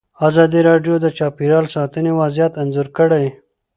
ازادي 0.27 0.59
راډیو 0.69 0.95
د 1.03 1.07
چاپیریال 1.17 1.65
ساتنه 1.75 2.11
وضعیت 2.21 2.53
انځور 2.61 2.87
کړی. 2.97 3.25